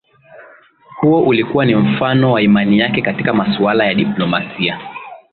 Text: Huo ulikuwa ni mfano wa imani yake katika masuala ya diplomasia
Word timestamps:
Huo 0.99 1.21
ulikuwa 1.21 1.65
ni 1.65 1.75
mfano 1.75 2.31
wa 2.31 2.41
imani 2.41 2.79
yake 2.79 3.01
katika 3.01 3.33
masuala 3.33 3.85
ya 3.85 3.93
diplomasia 3.93 4.79